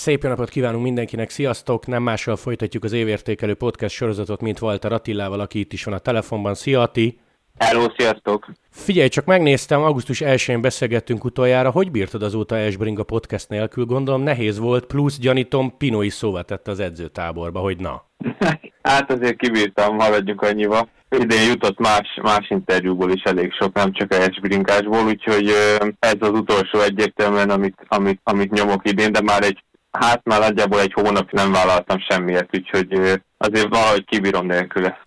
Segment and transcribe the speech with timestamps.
[0.00, 1.86] Szép jó napot kívánunk mindenkinek, sziasztok!
[1.86, 5.98] Nem mással folytatjuk az évértékelő podcast sorozatot, mint Walter Attilával, aki itt is van a
[5.98, 6.54] telefonban.
[6.54, 7.20] Szia Ati!
[7.58, 8.46] Hello, sziasztok!
[8.70, 13.84] Figyelj, csak megnéztem, augusztus 1-én beszélgettünk utoljára, hogy bírtad azóta Esbring a podcast nélkül?
[13.84, 18.04] Gondolom nehéz volt, plusz gyanítom, Pino is szóval tette az edzőtáborba, hogy na.
[18.82, 20.88] hát azért kibírtam, maradjunk annyiba.
[21.10, 25.50] Idén jutott más, más interjúból is elég sok, nem csak a Esbringásból, úgyhogy
[25.98, 30.80] ez az utolsó egyértelműen, amit, amit, amit nyomok idén, de már egy Hát már nagyjából
[30.80, 34.98] egy hónap nem vállaltam semmiért, úgyhogy azért valahogy kibírom nélküle.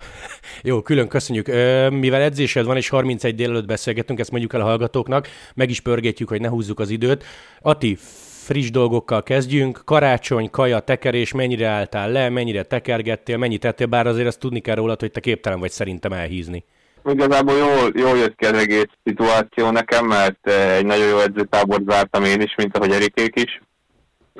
[0.63, 1.47] Jó, külön köszönjük.
[1.89, 6.29] Mivel edzésed van, és 31 délelőtt beszélgetünk, ezt mondjuk el a hallgatóknak, meg is pörgetjük,
[6.29, 7.23] hogy ne húzzuk az időt.
[7.61, 7.97] Ati,
[8.43, 9.81] friss dolgokkal kezdjünk.
[9.85, 14.75] Karácsony, kaja, tekerés, mennyire álltál le, mennyire tekergettél, mennyit tettél, bár azért azt tudni kell
[14.75, 16.65] rólad, hogy te képtelen vagy szerintem elhízni.
[17.05, 22.23] Igazából jól, jól jött ki az egész szituáció nekem, mert egy nagyon jó edzőtábort zártam
[22.23, 23.61] én is, mint ahogy Erikék is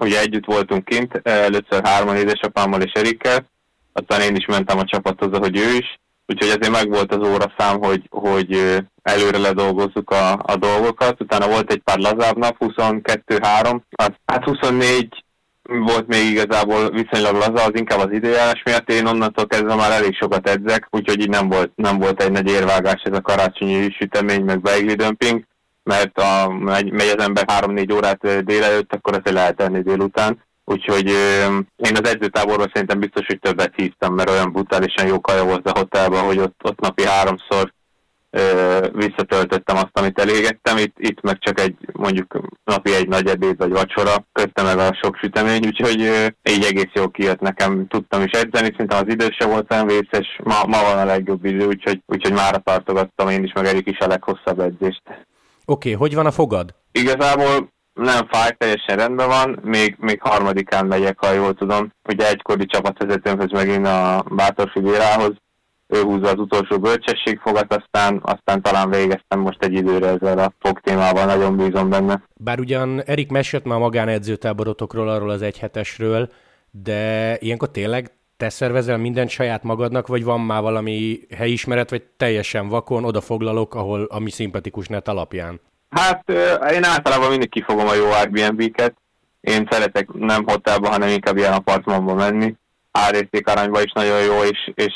[0.04, 3.52] ugye együtt voltunk kint, először hárman édesapámmal és Erikkel,
[3.94, 8.08] aztán én is mentem a csapathoz, hogy ő is, úgyhogy ezért megvolt az óraszám, hogy,
[8.10, 11.22] hogy előre ledolgozzuk a, a dolgokat.
[11.22, 13.80] Utána volt egy pár lazább nap, 22-3,
[14.26, 15.24] hát 24
[15.64, 18.92] volt még igazából viszonylag laza, az inkább az időjárás miatt.
[18.92, 22.50] Én onnantól kezdve már elég sokat edzek, úgyhogy így nem volt, nem volt egy nagy
[22.50, 25.44] érvágás ez a karácsonyi sütemény, meg beigli dömping
[25.84, 30.42] mert a, megy, az ember 3-4 órát délelőtt, akkor azért lehet tenni délután.
[30.66, 31.08] Úgyhogy
[31.76, 35.78] én az edzőtáborban szerintem biztos, hogy többet hívtam, mert olyan brutálisan jó kaja volt a
[35.78, 37.74] hotelben, hogy ott, ott napi háromszor
[38.94, 40.78] visszatöltöttem azt, amit elégettem.
[40.78, 45.00] Itt, itt meg csak egy, mondjuk napi egy nagy ebéd vagy vacsora, kötte meg a
[45.02, 47.88] sok sütemény, úgyhogy ö, így egész jó kijött nekem.
[47.88, 50.40] Tudtam is edzeni, szerintem az idő se volt olyan vészes.
[50.44, 53.98] Ma, ma van a legjobb idő, úgyhogy, úgyhogy mára tartogattam én is, meg Erik is
[53.98, 55.02] a leghosszabb edzést.
[55.66, 56.76] Oké, okay, hogy van a fogad?
[56.92, 61.94] Igazából nem fáj, teljesen rendben van, még, még harmadikán megyek, ha jól tudom.
[62.10, 65.32] Ugye egykori csapatvezetőmhöz megint a Bátorfi Bérához,
[65.88, 70.80] ő húzza az utolsó bölcsességfogat, aztán, aztán talán végeztem most egy időre ezzel a fog
[70.80, 72.24] témával, nagyon bízom benne.
[72.36, 76.30] Bár ugyan Erik mesélt már magánedzőtáborotokról, arról az egyhetesről,
[76.72, 78.12] de ilyenkor tényleg
[78.44, 84.04] te szervezel mindent saját magadnak, vagy van már valami helyismeret, vagy teljesen vakon odafoglalok, ahol
[84.04, 85.62] ami szimpatikus net alapján?
[85.90, 86.30] Hát
[86.72, 88.94] én általában mindig kifogom a jó Airbnb-ket.
[89.42, 92.56] Én szeretek nem hotelba, hanem inkább ilyen apartmanba menni
[93.00, 94.94] árérték arányban is nagyon jó, és, és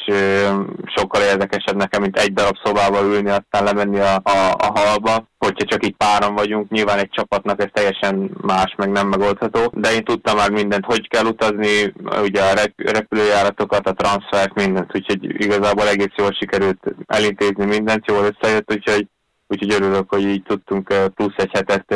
[0.95, 5.27] sokkal érdekesebb nekem, mint egy darab szobába ülni, aztán lemenni a, a, a halba.
[5.37, 9.93] Hogyha csak így páran vagyunk, nyilván egy csapatnak ez teljesen más, meg nem megoldható, de
[9.93, 15.87] én tudtam már mindent, hogy kell utazni, ugye a repülőjáratokat, a transfert, mindent, úgyhogy igazából
[15.87, 19.07] egész jól sikerült elintézni mindent, jól összejött, úgyhogy
[19.47, 21.95] úgyhogy örülök, hogy így tudtunk plusz egy hetet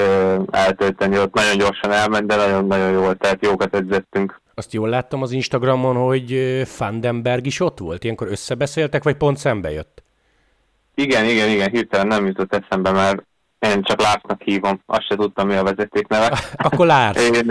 [0.51, 1.19] eltölteni.
[1.19, 4.41] Ott nagyon gyorsan elment, de nagyon-nagyon jó volt, tehát jókat edzettünk.
[4.61, 8.03] Azt jól láttam az Instagramon, hogy Fandenberg is ott volt.
[8.03, 10.03] Ilyenkor összebeszéltek, vagy pont szembe jött?
[10.95, 13.23] Igen, igen, igen, hirtelen nem jutott eszembe, mert
[13.59, 16.39] én csak Lásznak hívom, azt se tudtam, mi a vezeték neve.
[16.67, 17.29] Akkor Lársz.
[17.29, 17.45] Én,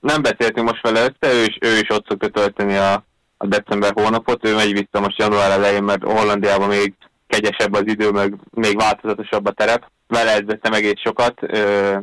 [0.00, 3.04] nem beszéltünk most vele össze, ő is, ő is ott szokta tölteni a,
[3.36, 6.94] a december hónapot, ő megy vissza most január elején, mert Hollandiában még
[7.26, 9.90] kegyesebb az idő, meg még változatosabb a terep.
[10.12, 11.40] Vele edzettem egész sokat,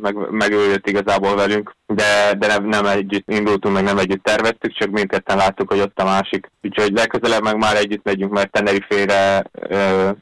[0.00, 4.24] meg, meg ő jött igazából velünk, de, de nem, nem együtt indultunk, meg nem együtt
[4.24, 6.50] terveztük, csak mindketten láttuk, hogy ott a másik.
[6.62, 9.44] Úgyhogy legközelebb meg már együtt megyünk, mert Tenerifére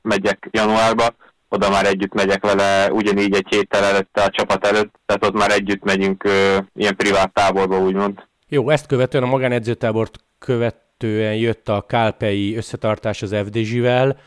[0.03, 1.15] megyek januárba,
[1.49, 5.51] oda már együtt megyek vele, ugyanígy egy héttel előtte a csapat előtt, tehát ott már
[5.51, 8.27] együtt megyünk ö, ilyen privát táborba, úgymond.
[8.49, 14.19] Jó, ezt követően a magánedzőtábort követően jött a Kálpei összetartás az FDZ-vel,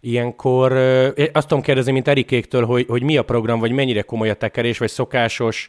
[0.00, 0.72] Ilyenkor
[1.32, 4.78] azt tudom kérdezni, mint Erikéktől, hogy, hogy mi a program, vagy mennyire komoly a tekerés,
[4.78, 5.68] vagy szokásos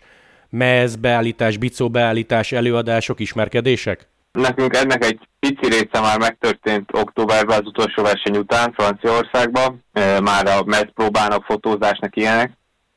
[0.49, 4.07] mez beállítás, bicó beállítás, előadások, ismerkedések?
[4.31, 9.83] Nekünk ennek egy pici része már megtörtént októberben az utolsó verseny után Franciaországban,
[10.23, 12.51] már a mez próbának, fotózásnak ilyenek,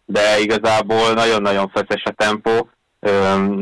[0.04, 2.68] de igazából nagyon-nagyon feszes a tempó,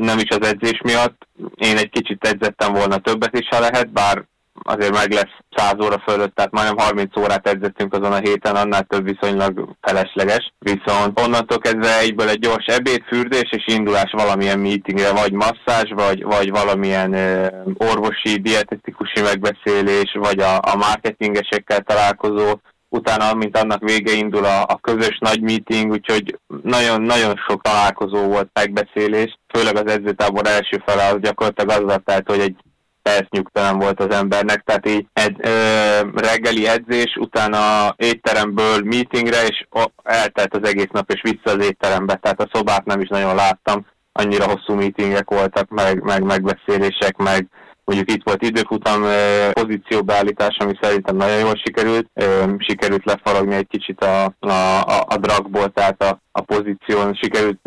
[0.01, 1.27] nem is az edzés miatt.
[1.55, 4.25] Én egy kicsit edzettem volna többet is, ha lehet, bár
[4.63, 8.83] azért meg lesz 100 óra fölött, tehát majdnem 30 órát edzettünk azon a héten, annál
[8.83, 10.53] több viszonylag felesleges.
[10.59, 16.23] Viszont onnantól kezdve egyből egy gyors ebéd, fürdés és indulás valamilyen meetingre, vagy masszázs, vagy,
[16.23, 22.59] vagy valamilyen ö, orvosi, dietetikusi megbeszélés, vagy a, a marketingesekkel találkozó,
[22.89, 28.51] utána, mint annak vége indul a, a közös nagy meeting, úgyhogy nagyon-nagyon sok találkozó volt
[28.53, 32.57] megbeszélés, főleg az edzőtábor első fele az gyakorlatilag az tehát, hogy egy
[33.31, 35.51] nyugtalan volt az embernek, tehát így egy ö,
[36.15, 39.67] reggeli edzés, utána étteremből meetingre, és
[40.03, 43.87] eltelt az egész nap, és vissza az étterembe, tehát a szobát nem is nagyon láttam.
[44.13, 47.49] annyira hosszú meetingek voltak, meg, meg megbeszélések, meg
[47.89, 49.03] mondjuk itt volt időfutam
[49.53, 52.11] pozícióbeállítás, ami szerintem nagyon jól sikerült.
[52.59, 57.59] Sikerült lefaragni egy kicsit a, a, a, dragból, tehát a, a pozíción sikerült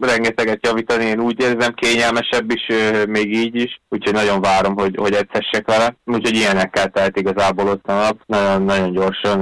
[0.00, 1.04] rengeteget javítani.
[1.04, 2.66] Én úgy érzem kényelmesebb is,
[3.08, 5.96] még így is, úgyhogy nagyon várom, hogy, hogy edzessek vele.
[6.04, 8.20] Úgyhogy ilyenekkel telt igazából ott a nap.
[8.26, 9.40] Nagyon, nagyon gyorsan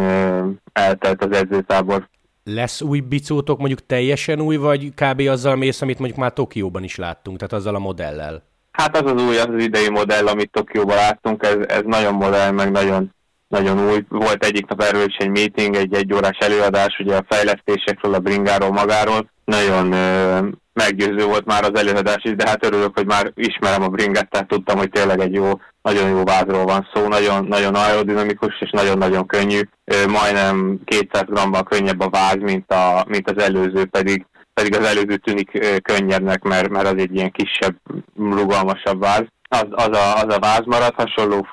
[0.73, 2.09] eltelt az edzőtábor.
[2.45, 5.21] Lesz új bicótok, mondjuk teljesen új, vagy kb.
[5.21, 8.50] azzal mész, amit mondjuk már Tokióban is láttunk, tehát azzal a modellel?
[8.81, 12.51] Hát az az új, az az idei modell, amit Tokióban láttunk, ez, ez nagyon modell,
[12.51, 13.15] meg nagyon,
[13.49, 14.05] nagyon új.
[14.09, 18.71] Volt egyik nap erről is egy meeting, egy egyórás előadás, ugye a fejlesztésekről, a bringáról
[18.71, 19.31] magáról.
[19.45, 20.39] Nagyon ö,
[20.73, 24.49] meggyőző volt már az előadás is, de hát örülök, hogy már ismerem a bringát, tehát
[24.49, 25.51] tudtam, hogy tényleg egy jó,
[25.83, 29.61] nagyon jó vázról van szó, nagyon, nagyon aerodinamikus és nagyon-nagyon könnyű.
[29.85, 34.27] Ö, majdnem 200 g könnyebb a váz, mint, a, mint az előző, pedig
[34.61, 37.77] pedig az előző tűnik könnyebbnek, mert, mert az egy ilyen kisebb,
[38.17, 39.25] rugalmasabb váz.
[39.49, 41.47] Az, az, a, az a váz marad hasonló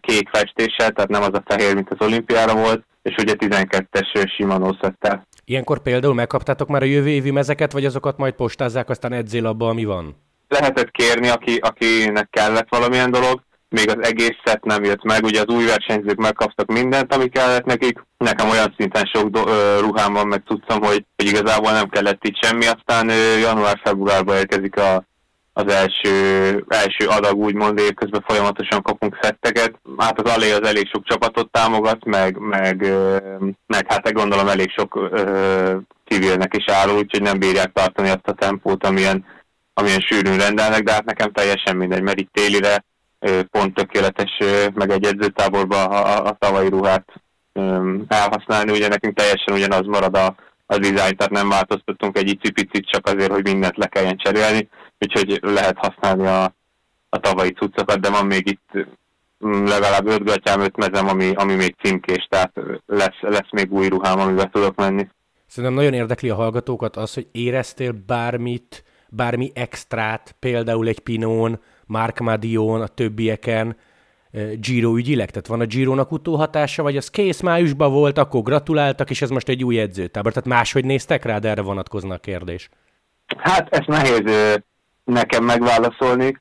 [0.00, 4.72] kék festéssel, tehát nem az a fehér, mint az olimpiára volt, és ugye 12-es Shimano
[4.80, 5.26] szettel.
[5.44, 9.68] Ilyenkor például megkaptátok már a jövő évi mezeket, vagy azokat majd postázzák, aztán edzél abba,
[9.68, 10.16] ami van?
[10.48, 15.40] Lehetett kérni, aki, akinek kellett valamilyen dolog, még az egész szett nem jött meg, ugye
[15.40, 18.04] az új versenyzők megkaptak mindent, ami kellett nekik.
[18.16, 19.50] Nekem olyan szinten sok do-
[19.80, 23.08] ruhám van, meg tudtam, hogy, hogy igazából nem kellett itt semmi, aztán
[23.40, 25.04] január-februárban érkezik a,
[25.52, 29.74] az első, első adag, úgymond évközben folyamatosan kapunk szetteket.
[29.96, 32.92] Hát az Alé az elég sok csapatot támogat, meg, meg,
[33.66, 35.10] meg hát gondolom elég sok
[36.06, 39.24] civilnek is áll, úgyhogy nem bírják tartani azt a tempót, amilyen,
[39.74, 42.84] amilyen sűrűn rendelnek, de hát nekem teljesen mindegy, mert itt télire
[43.50, 44.38] pont tökéletes,
[44.74, 47.12] meg egy edzőtáborban a, a tavalyi ruhát
[48.08, 50.34] elhasználni, ugye nekünk teljesen ugyanaz marad a,
[50.66, 54.68] a dizájn, tehát nem változtattunk egy icipicit csak azért, hogy mindent le kelljen cserélni,
[54.98, 56.44] úgyhogy lehet használni a,
[57.08, 58.86] a tavalyi cuccokat, de van még itt
[59.64, 62.52] legalább öt gatyám, öt mezem, ami, ami még címkés, tehát
[62.86, 65.08] lesz, lesz még új ruhám, amivel tudok menni.
[65.46, 72.18] Szerintem nagyon érdekli a hallgatókat az, hogy éreztél bármit, bármi extrát, például egy pinón, Mark
[72.18, 73.76] Madion, a többieken,
[74.60, 75.30] Giro ügyileg?
[75.30, 79.48] Tehát van a Gironak utóhatása, vagy az kész májusban volt, akkor gratuláltak, és ez most
[79.48, 80.32] egy új edzőtábor.
[80.32, 82.68] Tehát máshogy néztek rá, de erre vonatkozna a kérdés.
[83.36, 84.22] Hát ezt nehéz
[85.04, 86.40] nekem megválaszolni.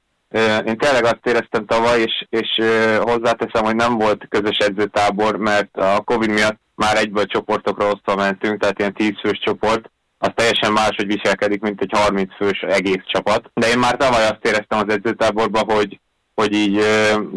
[0.65, 2.61] Én tényleg azt éreztem tavaly, és, és
[2.99, 8.61] hozzáteszem, hogy nem volt közös edzőtábor, mert a Covid miatt már egyből csoportokra osztva mentünk,
[8.61, 13.52] tehát ilyen tízfős csoport, az teljesen máshogy viselkedik, mint egy 30 fős egész csapat.
[13.54, 16.00] De én már tavaly azt éreztem az edzőtáborban, hogy,
[16.36, 16.84] hogy így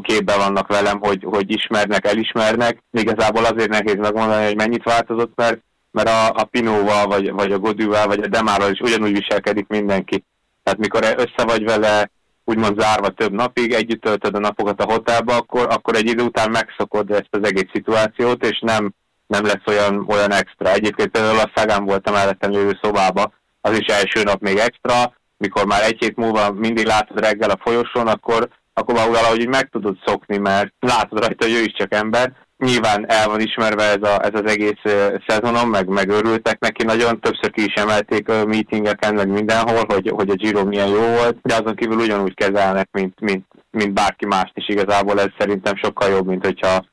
[0.03, 2.82] képbe vannak velem, hogy, hogy ismernek, elismernek.
[2.91, 5.61] Igazából azért nehéz megmondani, hogy mennyit változott, mert,
[5.91, 10.25] mert a, a Pinóval, vagy, vagy a Godűvel, vagy a Demárral is ugyanúgy viselkedik mindenki.
[10.62, 12.11] Tehát mikor össze vagy vele
[12.44, 16.50] úgymond zárva több napig, együtt töltöd a napokat a hotelba, akkor, akkor egy idő után
[16.50, 18.94] megszokod ezt az egész szituációt, és nem,
[19.31, 20.73] nem lesz olyan, olyan extra.
[20.73, 24.94] Egyébként például a Szagán volt a mellettem lévő szobába, az is első nap még extra,
[25.37, 29.69] mikor már egy hét múlva mindig látod reggel a folyosón, akkor, akkor már valahogy meg
[29.71, 32.32] tudod szokni, mert látod rajta, hogy ő is csak ember.
[32.56, 34.82] Nyilván el van ismerve ez, a, ez az egész
[35.27, 40.13] szezonom, meg, meg örültek neki nagyon, többször ki is emelték a meetingeken, meg mindenhol, hogy,
[40.15, 44.27] hogy a Giro milyen jó volt, de azon kívül ugyanúgy kezelnek, mint, mint, mint bárki
[44.27, 46.84] mást is igazából, ez szerintem sokkal jobb, mint hogyha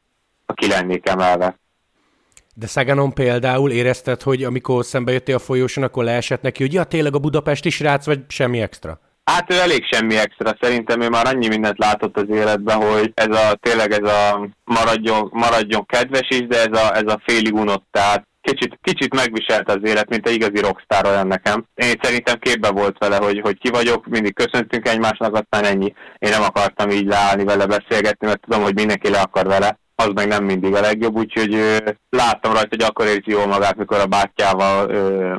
[0.45, 1.57] a ki lennék emelve.
[2.59, 6.83] De Szaganon például érezted, hogy amikor szembe jöttél a folyóson, akkor leesett neki, hogy ja,
[6.83, 8.99] tényleg a budapesti srác, vagy semmi extra?
[9.23, 10.57] Hát ő elég semmi extra.
[10.59, 15.29] Szerintem ő már annyi mindent látott az életben, hogy ez a, tényleg ez a maradjon,
[15.33, 19.89] maradjon kedves is, de ez a, ez a félig unott, tehát kicsit, kicsit megviselte az
[19.89, 21.65] élet, mint egy igazi rockstar olyan nekem.
[21.75, 25.93] Én szerintem képbe volt vele, hogy, hogy ki vagyok, mindig köszöntünk egymásnak, aztán ennyi.
[26.17, 30.11] Én nem akartam így leállni vele beszélgetni, mert tudom, hogy mindenki le akar vele az
[30.13, 31.77] meg nem mindig a legjobb, úgyhogy ö,
[32.09, 35.35] láttam rajta, hogy akkor érzi jól magát, mikor a bátyjával ö,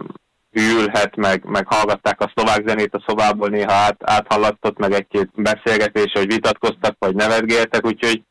[0.52, 6.12] ülhet, meg, meg hallgatták a szlovák zenét a szobából, néha át, áthallatott, meg egy-két beszélgetés,
[6.12, 8.22] hogy vitatkoztak, vagy nevetgéltek, úgyhogy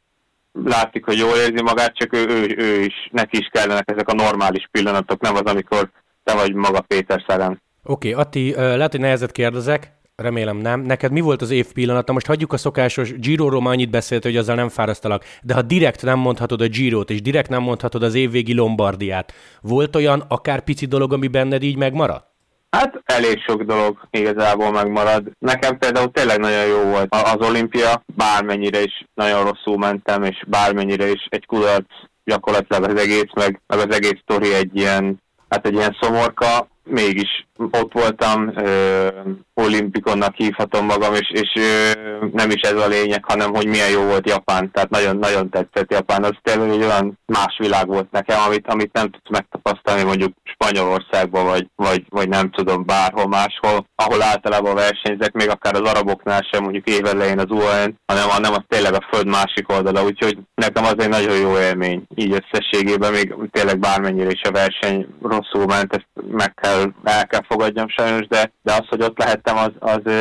[0.64, 4.14] látszik, hogy jól érzi magát, csak ő, ő, ő is, neki is kellenek ezek a
[4.14, 5.90] normális pillanatok, nem az, amikor
[6.24, 7.62] te vagy maga Péter Szeren.
[7.84, 9.92] Oké, okay, Atti, lehet, hogy nehezet kérdezek,
[10.24, 10.82] Remélem nem.
[10.82, 12.14] Neked mi volt az év pillanata?
[12.14, 15.24] Most hagyjuk a szokásos Giro-ról, annyit beszélt, hogy azzal nem fárasztalak.
[15.42, 19.96] De ha direkt nem mondhatod a Girot, és direkt nem mondhatod az évvégi Lombardiát, volt
[19.96, 22.26] olyan akár pici dolog, ami benned így megmaradt?
[22.70, 25.32] Hát elég sok dolog igazából megmarad.
[25.40, 31.12] Nekem például tényleg nagyon jó volt az olimpia, bármennyire is nagyon rosszul mentem, és bármennyire
[31.12, 31.92] is egy kudarc
[32.24, 37.48] gyakorlatilag az egész, meg, meg az egész sztori egy ilyen, hát egy ilyen szomorka, mégis
[37.58, 39.08] ott voltam, ö,
[39.53, 41.91] olimpikonnak hívhatom magam, és, és ö,
[42.34, 44.72] nem is ez a lényeg, hanem hogy milyen jó volt Japán.
[44.72, 46.24] Tehát nagyon-nagyon tetszett Japán.
[46.24, 51.46] Az tényleg egy olyan más világ volt nekem, amit, amit nem tudsz megtapasztalni mondjuk Spanyolországban,
[51.46, 56.63] vagy, vagy, vagy nem tudom, bárhol máshol, ahol általában versenyzek, még akár az araboknál sem,
[56.63, 60.03] mondjuk évelején az UN, hanem, hanem az tényleg a föld másik oldala.
[60.03, 65.08] Úgyhogy nekem az egy nagyon jó élmény, így összességében, még tényleg bármennyire is a verseny
[65.22, 69.58] rosszul ment, ezt meg kell, el kell fogadjam sajnos, de, de az, hogy ott lehettem,
[69.58, 70.14] az, az,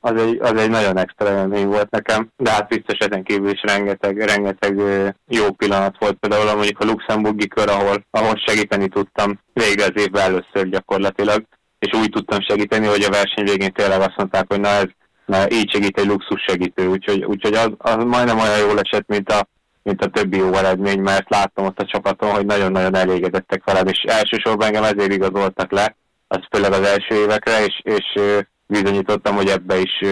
[0.00, 2.30] az, egy, az egy nagyon extra élmény volt nekem.
[2.36, 4.80] De hát biztos ezen kívül is rengeteg, rengeteg
[5.28, 6.16] jó pillanat volt.
[6.20, 11.42] Például mondjuk a luxemburgi kör, ahol, ahol segíteni tudtam végre az évben először gyakorlatilag,
[11.78, 14.88] és úgy tudtam segíteni, hogy a verseny végén tényleg azt mondták, hogy na ez
[15.26, 19.30] na, így segít egy luxus segítő, úgyhogy, úgyhogy az, az majdnem olyan jól esett, mint
[19.30, 19.48] a,
[19.84, 24.02] mint a többi jó eredmény, mert láttam ott a csapaton, hogy nagyon-nagyon elégedettek velem, és
[24.06, 25.96] elsősorban engem ezért igazoltak le,
[26.28, 28.20] az főleg az első évekre, és, és
[28.66, 30.08] bizonyítottam, hogy ebbe is,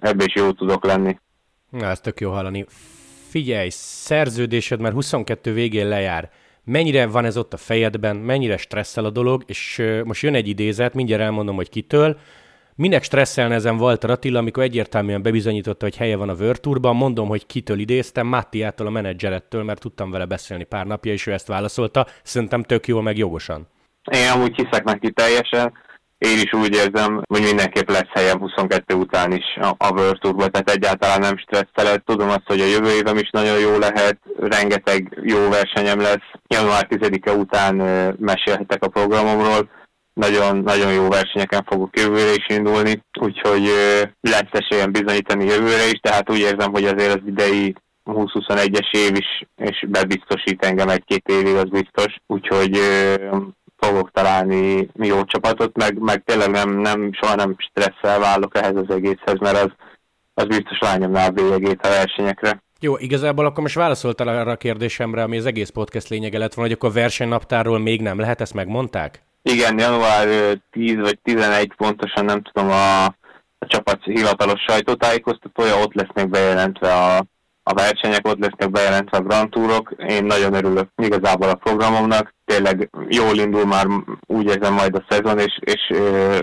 [0.00, 1.18] ebbe is jó tudok lenni.
[1.70, 2.66] Na, ez tök jó hallani.
[3.28, 6.30] Figyelj, szerződésed már 22 végén lejár.
[6.64, 10.94] Mennyire van ez ott a fejedben, mennyire stresszel a dolog, és most jön egy idézet,
[10.94, 12.18] mindjárt elmondom, hogy kitől.
[12.80, 17.28] Minek stresszelne ezen Walter Attila, amikor egyértelműen bebizonyította, hogy helye van a World Tourban, mondom,
[17.28, 21.46] hogy kitől idéztem, Mattiától a menedzserettől, mert tudtam vele beszélni pár napja, és ő ezt
[21.46, 22.06] válaszolta.
[22.22, 23.68] Szerintem tök jól, meg jogosan.
[24.10, 25.72] Én amúgy hiszek neki teljesen.
[26.18, 30.48] Én is úgy érzem, hogy mindenképp lesz helyem 22 után is a, a World Tourba,
[30.48, 32.04] tehát egyáltalán nem stresszelet.
[32.04, 36.28] Tudom azt, hogy a jövő évem is nagyon jó lehet, rengeteg jó versenyem lesz.
[36.46, 37.74] Január 10-e után
[38.18, 39.68] mesélhetek a programomról,
[40.18, 43.62] nagyon, nagyon jó versenyeken fogok jövőre is indulni, úgyhogy
[44.20, 49.46] lesz esélyem bizonyítani jövőre is, tehát úgy érzem, hogy azért az idei 20-21-es év is,
[49.56, 52.16] és bebiztosít engem egy-két évig, az biztos.
[52.26, 52.78] Úgyhogy
[53.76, 58.94] fogok találni jó csapatot, meg, meg tényleg nem, nem, soha nem stresszel válok ehhez az
[58.94, 59.70] egészhez, mert az,
[60.34, 62.62] az biztos rányomná a bélyegét a versenyekre.
[62.80, 66.70] Jó, igazából akkor most válaszoltál arra a kérdésemre, ami az egész podcast lényege lett volna,
[66.70, 69.26] hogy akkor a versenynaptárról még nem lehet, ezt megmondták?
[69.52, 73.04] Igen, január 10 vagy 11 pontosan nem tudom a,
[73.58, 77.16] a csapat hivatalos sajtótájékoztatója, ott lesznek bejelentve a,
[77.62, 79.94] a versenyek, ott lesznek bejelentve a Grand Tourok.
[80.08, 82.34] Én nagyon örülök igazából a programomnak.
[82.44, 83.86] Tényleg jól indul már,
[84.26, 85.92] úgy érzem majd a szezon, és, és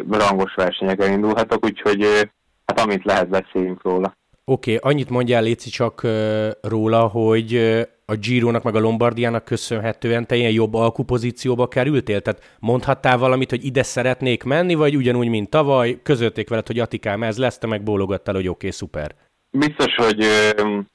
[0.10, 2.30] rangos versenyeken indulhatok, úgyhogy
[2.66, 4.18] hát amit lehet, beszéljünk róla.
[4.48, 9.46] Oké, okay, annyit mondjál Léci csak uh, róla, hogy uh, a Gironak meg a Lombardiának
[9.46, 12.22] köszönhetően te ilyen jobb alkupozícióba kerültél?
[12.22, 17.24] Tehát mondhattál valamit, hogy ide szeretnék menni, vagy ugyanúgy, mint tavaly, közölték veled, hogy Atikám
[17.24, 19.16] ez lesz, te meg bólogattál, hogy oké, okay, szuper.
[19.50, 20.26] Biztos, hogy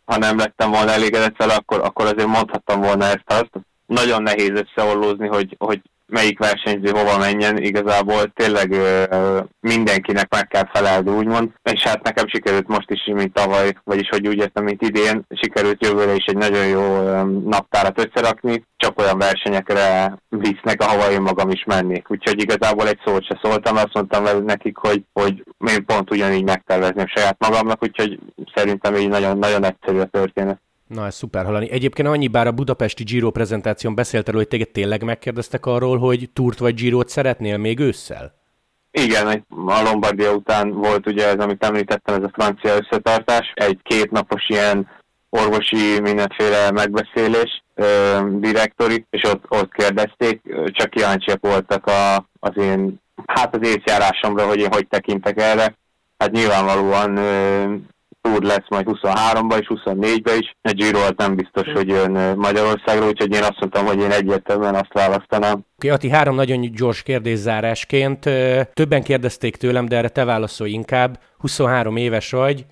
[0.04, 3.50] ha nem lettem volna elégedett vele, akkor, akkor azért mondhattam volna ezt azt.
[3.86, 10.68] Nagyon nehéz összeollózni, hogy, hogy melyik versenyző hova menjen, igazából tényleg ö, mindenkinek meg kell
[10.72, 11.50] felelni, úgymond.
[11.62, 15.84] És hát nekem sikerült most is, mint tavaly, vagyis hogy úgy értem, mint idén, sikerült
[15.84, 21.50] jövőre is egy nagyon jó ö, naptárat összerakni, csak olyan versenyekre visznek, ahova én magam
[21.50, 22.10] is mennék.
[22.10, 26.44] Úgyhogy igazából egy szót se szóltam, azt mondtam velük nekik, hogy, hogy én pont ugyanígy
[26.44, 28.18] megtervezném saját magamnak, úgyhogy
[28.54, 30.60] szerintem így nagyon, nagyon egyszerű a történet.
[30.94, 31.70] Na, ez szuper hallani.
[31.70, 36.58] Egyébként annyi bár a budapesti Giro prezentáción beszéltél, hogy téged tényleg megkérdeztek arról, hogy túrt
[36.58, 38.34] vagy Girot szeretnél még ősszel?
[38.90, 43.52] Igen, a Lombardia után volt ugye ez, amit említettem, ez a francia összetartás.
[43.54, 44.88] Egy kétnapos ilyen
[45.28, 47.84] orvosi mindenféle megbeszélés, ö,
[48.38, 54.58] direktori, és ott, ott kérdezték, csak kíváncsiak voltak a, az én, hát az észjárásomra, hogy
[54.58, 55.76] én hogy tekintek erre.
[56.18, 57.74] Hát nyilvánvalóan ö,
[58.20, 60.56] túr lesz majd 23-ba és 24-be is.
[60.62, 64.92] A Giro nem biztos, hogy jön Magyarországra, úgyhogy én azt mondtam, hogy én egyértelműen azt
[64.92, 65.64] választanám.
[65.76, 68.18] Oké, Ati, három nagyon gyors kérdészárásként.
[68.72, 71.18] Többen kérdezték tőlem, de erre te válaszolj inkább.
[71.38, 72.66] 23 éves vagy,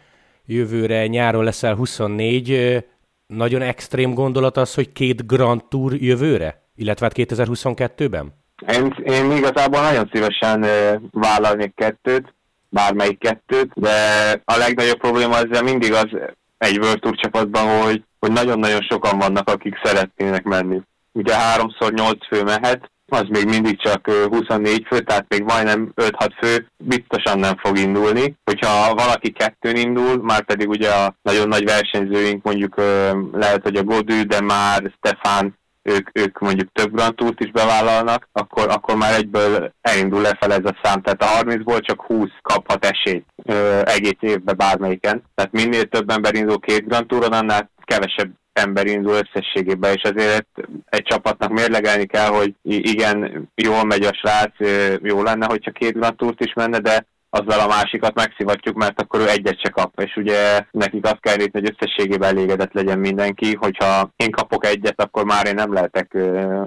[0.46, 2.84] jövőre nyáron leszel 24.
[3.26, 6.62] Nagyon extrém gondolat az, hogy két Grand Tour jövőre?
[6.74, 8.32] Illetve hát 2022-ben?
[8.72, 10.66] Én, én igazából nagyon szívesen
[11.10, 12.34] vállalnék kettőt
[12.68, 13.90] bármelyik kettőt, de
[14.44, 16.08] a legnagyobb probléma ezzel mindig az
[16.58, 20.80] egy World Tour csapatban, hogy, hogy nagyon-nagyon sokan vannak, akik szeretnének menni.
[21.12, 26.28] Ugye háromszor nyolc fő mehet, az még mindig csak 24 fő, tehát még majdnem 5-6
[26.40, 28.36] fő biztosan nem fog indulni.
[28.44, 32.74] Hogyha valaki kettőn indul, már pedig ugye a nagyon nagy versenyzőink, mondjuk
[33.32, 38.28] lehet, hogy a Godű, de már Stefan ők, ők mondjuk több Grand Tourt is bevállalnak,
[38.32, 41.02] akkor, akkor már egyből elindul lefelé ez a szám.
[41.02, 45.22] Tehát a 30-ból csak 20 kaphat esélyt ö, egész évben bármelyiken.
[45.34, 50.46] Tehát minél több ember indul két Grand Touron, annál kevesebb ember indul összességében, és azért
[50.84, 54.52] egy csapatnak mérlegelni kell, hogy igen, jól megy a srác,
[55.02, 59.28] jó lenne, hogyha két Grand is menne, de azzal a másikat megszivatjuk, mert akkor ő
[59.28, 64.10] egyet se kap, és ugye nekik azt kell nézni, hogy összességében elégedett legyen mindenki, hogyha
[64.16, 66.16] én kapok egyet, akkor már én nem lehetek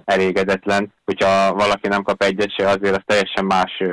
[0.06, 3.84] elégedetlen, hogyha valaki nem kap egyet se, azért az teljesen más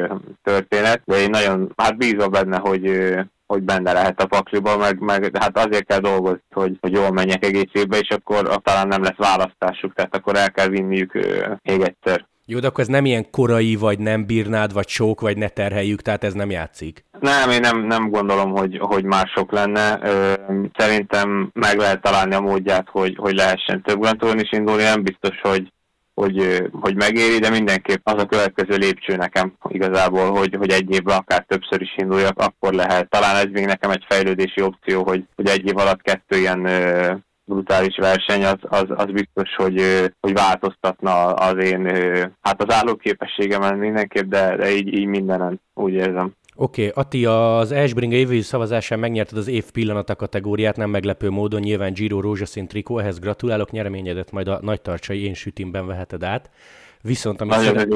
[0.42, 3.14] történet, de én nagyon, hát bízom benne, hogy
[3.48, 7.44] hogy benne lehet a pakliba, meg, meg hát azért kell dolgozni, hogy, hogy jól menjek
[7.44, 11.12] egész évbe, és akkor talán nem lesz választásuk, tehát akkor el kell vinniük
[11.62, 12.26] még egyszer.
[12.50, 16.02] Jó, de akkor ez nem ilyen korai, vagy nem bírnád, vagy sok, vagy ne terheljük,
[16.02, 17.04] tehát ez nem játszik.
[17.20, 20.00] Nem, én nem, nem gondolom, hogy, hogy mások lenne.
[20.76, 24.82] Szerintem meg lehet találni a módját, hogy, hogy lehessen több Grand is indulni.
[24.82, 25.72] Nem biztos, hogy,
[26.14, 31.16] hogy, hogy megéri, de mindenképp az a következő lépcső nekem igazából, hogy, hogy egy évben
[31.16, 33.10] akár többször is induljak, akkor lehet.
[33.10, 36.66] Talán ez még nekem egy fejlődési opció, hogy, hogy egy év alatt kettő ilyen
[37.48, 39.82] brutális verseny, az, az, az biztos, hogy,
[40.20, 41.86] hogy változtatna az én,
[42.40, 46.34] hát az állóképességemen mindenképp, de, de így, így mindenen, úgy érzem.
[46.60, 51.60] Oké, okay, Ati, az Esbringa évi szavazásán megnyerted az év pillanata kategóriát, nem meglepő módon,
[51.60, 56.50] nyilván Giro rózsaszín trikó, ehhez gratulálok, nyereményedet majd a nagy tartsai én sütimben veheted át.
[57.02, 57.88] Viszont, amit szeret...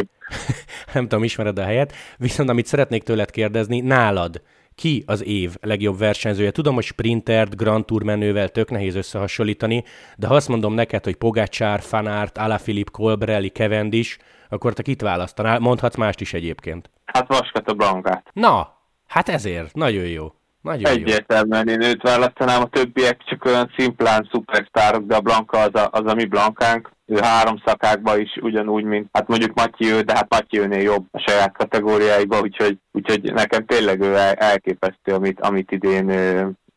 [0.94, 4.42] nem tudom, ismered a helyet, viszont amit szeretnék tőled kérdezni, nálad
[4.74, 6.50] ki az év legjobb versenyzője?
[6.50, 9.84] Tudom, hogy sprintert, Grand Tour menővel tök nehéz összehasonlítani,
[10.16, 15.58] de ha azt mondom neked, hogy Pogácsár, Fanart, Alaphilipp, Colbrelli, Cavendish, akkor te kit választanál?
[15.58, 16.90] Mondhatsz mást is egyébként.
[17.04, 18.26] Hát Vaskat a Blankát.
[18.32, 19.74] Na, hát ezért.
[19.74, 20.34] Nagyon jó.
[20.62, 25.74] Nagyon Egyértelműen én őt választanám, a többiek csak olyan szimplán szupersztárok, de a Blanka az
[25.74, 26.90] a, az a mi Blankánk.
[27.12, 31.18] Ő három szakákban is ugyanúgy, mint hát mondjuk Matyi de hát Matyi őnél jobb a
[31.26, 36.10] saját kategóriáiba, úgyhogy, úgyhogy nekem tényleg ő elképesztő, amit, amit idén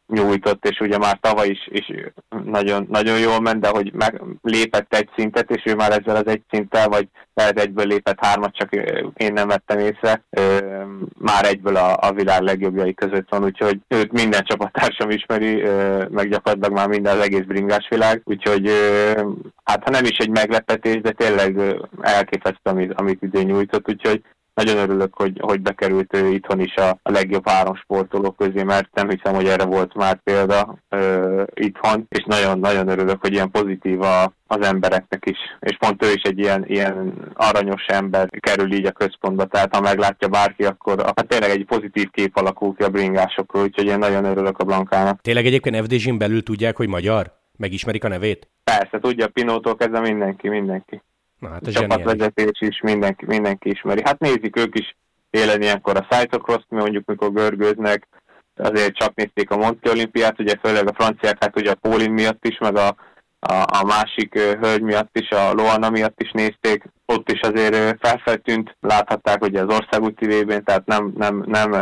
[0.08, 1.92] nyújtott, és ugye már tavaly is, is
[2.44, 6.28] nagyon, nagyon jól ment, de hogy meg lépett egy szintet, és ő már ezzel az
[6.28, 8.70] egy szinttel, vagy lehet egyből lépett hármat, csak
[9.14, 10.24] én nem vettem észre,
[11.18, 15.62] már egyből a, a világ legjobbjai között van, úgyhogy őt minden csapattársam ismeri,
[16.10, 18.72] meg gyakorlatilag már minden az egész bringás világ, úgyhogy
[19.64, 24.22] hát ha nem is egy meglepetés, de tényleg elképesztő, amit, amit idén nyújtott, úgyhogy
[24.56, 28.90] nagyon örülök, hogy, hogy bekerült ő itthon is a, a legjobb három sportoló közé, mert
[28.94, 34.02] nem hiszem, hogy erre volt már példa ö, itthon, és nagyon-nagyon örülök, hogy ilyen pozitív
[34.02, 35.38] a, az embereknek is.
[35.60, 39.82] És pont ő is egy ilyen, ilyen aranyos ember kerül így a központba, tehát ha
[39.82, 44.26] meglátja bárki, akkor hát tényleg egy pozitív kép alakul ki a bringásokról, úgyhogy én nagyon
[44.26, 45.22] örülök a Blankának.
[45.22, 47.32] Tényleg egyébként FDZ-n belül tudják, hogy magyar?
[47.58, 48.50] Megismerik a nevét?
[48.64, 51.02] Persze, tudja, Pinótól kezdve mindenki, mindenki.
[51.40, 54.02] Na, hát a csapatvezetés is mindenki, mindenki ismeri.
[54.04, 54.96] Hát nézik ők is
[55.30, 58.08] élen ilyenkor a cyclocross mondjuk mikor görgőznek,
[58.56, 62.46] azért csak nézték a Monti olimpiát, ugye főleg a franciák, hát ugye a Pólin miatt
[62.46, 62.96] is, meg a,
[63.40, 68.78] a, a másik hölgy miatt is, a Loana miatt is nézték, ott is azért felfeltűnt,
[68.80, 71.74] láthatták ugye az országúti vében, tehát nem, nem, nem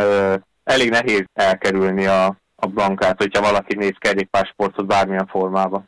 [0.63, 5.88] elég nehéz elkerülni a, a bankát, hogyha valaki néz kerékpársportot bármilyen formában.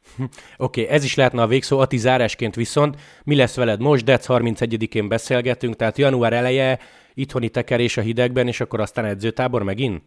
[0.57, 1.79] Oké, okay, ez is lehetne a végszó.
[1.79, 4.05] Ati zárásként viszont mi lesz veled most?
[4.05, 6.79] Dec 31-én beszélgetünk, tehát január eleje,
[7.13, 10.03] itthoni tekerés a hidegben, és akkor aztán edzőtábor megint?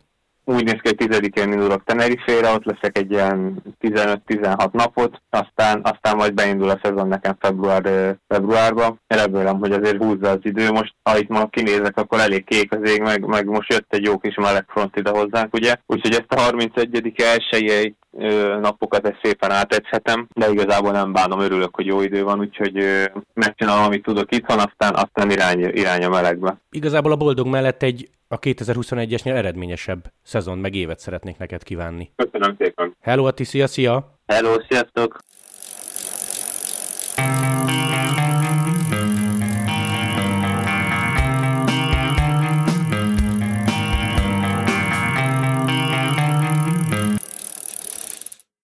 [0.49, 6.17] Úgy néz ki, hogy tizedikén indulok Tenerifére, ott leszek egy ilyen 15-16 napot, aztán, aztán
[6.17, 9.01] majd beindul a szezon nekem február, februárban.
[9.07, 10.71] Remélem, hogy azért húzza az idő.
[10.71, 14.05] Most, ha itt ma kinézek, akkor elég kék az ég, meg, meg most jött egy
[14.05, 15.75] jó kis melegfront ide hozzánk, ugye?
[15.87, 17.13] Úgyhogy ezt a 31.
[17.17, 17.95] elsőjei
[18.61, 22.85] napokat ezt szépen átegyhetem, de igazából nem bánom, örülök, hogy jó idő van, úgyhogy
[23.35, 26.61] megcsinálom, amit tudok itt, itthon, aztán, aztán irány, irány a melegbe.
[26.71, 32.13] Igazából a boldog mellett egy a 2021-esnél eredményesebb szezon meg évet szeretnék neked kívánni.
[32.17, 32.97] Köszönöm szépen.
[33.01, 34.19] Hello, Ati, szia, szia!
[34.27, 35.19] Hello, sziasztok!